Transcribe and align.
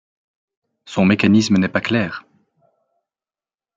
Son 0.85 1.05
mécanisme 1.05 1.57
n'est 1.57 1.69
pas 1.69 1.79
clair. 1.79 2.25